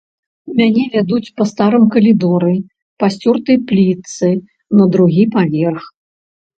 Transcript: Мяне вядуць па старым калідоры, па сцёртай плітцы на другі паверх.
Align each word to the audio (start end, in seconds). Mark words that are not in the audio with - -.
Мяне 0.61 0.85
вядуць 0.95 1.33
па 1.41 1.47
старым 1.51 1.85
калідоры, 1.97 2.55
па 3.05 3.13
сцёртай 3.19 3.57
плітцы 3.71 4.27
на 4.77 4.93
другі 4.93 5.23
паверх. 5.41 5.83